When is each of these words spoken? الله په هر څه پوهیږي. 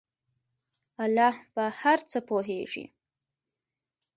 الله 1.03 1.35
په 1.53 1.63
هر 1.81 1.99
څه 2.11 2.19
پوهیږي. 2.29 2.85